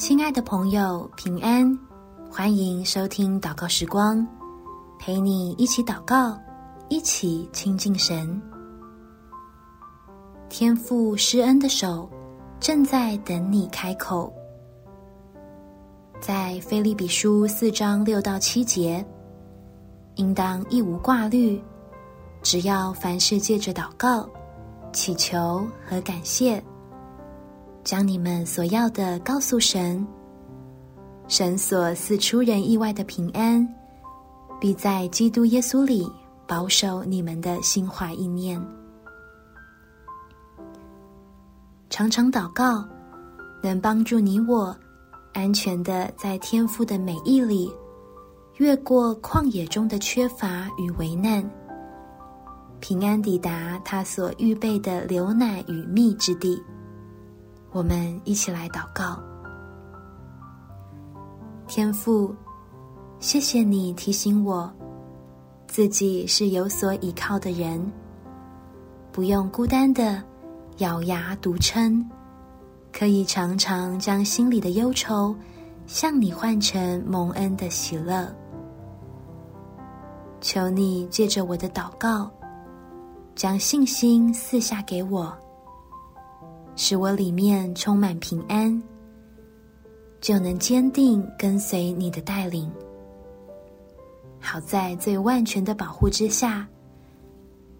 [0.00, 1.78] 亲爱的朋友，平安！
[2.30, 4.26] 欢迎收听祷告时光，
[4.98, 6.40] 陪你一起祷告，
[6.88, 8.40] 一起亲近神。
[10.48, 12.08] 天父施恩的手
[12.58, 14.32] 正在等你开口。
[16.18, 19.04] 在腓利比书四章六到七节，
[20.14, 21.62] 应当一无挂虑，
[22.40, 24.26] 只要凡事借着祷告、
[24.94, 26.60] 祈求和感谢。
[27.82, 30.06] 将你们所要的告诉神，
[31.28, 33.66] 神所赐出人意外的平安，
[34.60, 36.06] 必在基督耶稣里
[36.46, 38.60] 保守你们的心怀意念。
[41.88, 42.84] 常常祷告，
[43.62, 44.76] 能帮助你我
[45.32, 47.72] 安全的在天父的美意里，
[48.58, 51.42] 越过旷野中的缺乏与危难，
[52.78, 56.62] 平安抵达他所预备的流奶与蜜之地。
[57.72, 59.18] 我们一起来祷告。
[61.68, 62.34] 天父，
[63.20, 64.70] 谢谢你提醒我，
[65.68, 67.80] 自己是有所依靠的人，
[69.12, 70.20] 不用孤单的
[70.78, 72.04] 咬牙独撑，
[72.92, 75.32] 可以常常将心里的忧愁
[75.86, 78.26] 向你换成蒙恩的喜乐。
[80.40, 82.28] 求你借着我的祷告，
[83.36, 85.32] 将信心赐下给我。
[86.82, 88.82] 使我里面充满平安，
[90.18, 92.72] 就能坚定跟随你的带领。
[94.40, 96.66] 好在最万全的保护之下，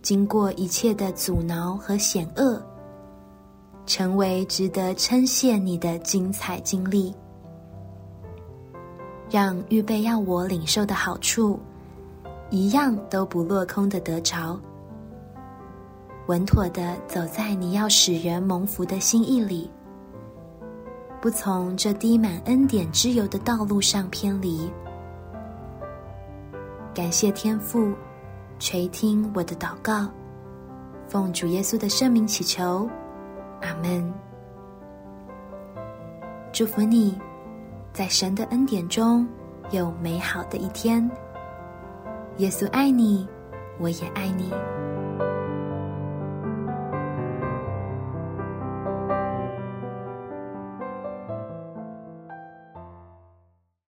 [0.00, 2.58] 经过一切的阻挠和险恶，
[3.84, 7.14] 成为值得称谢你的精彩经历，
[9.30, 11.60] 让预备要我领受的好处，
[12.48, 14.58] 一样都不落空的得着。
[16.26, 19.70] 稳妥地走在你要使人蒙福的心意里，
[21.20, 24.68] 不从这滴满恩典之油的道路上偏离。
[26.92, 27.92] 感谢天父
[28.58, 30.08] 垂听我的祷告，
[31.06, 32.88] 奉主耶稣的圣名祈求，
[33.62, 34.12] 阿门。
[36.52, 37.16] 祝福你，
[37.92, 39.28] 在神的恩典中
[39.70, 41.08] 有美好的一天。
[42.38, 43.28] 耶稣爱你，
[43.78, 44.50] 我也爱你。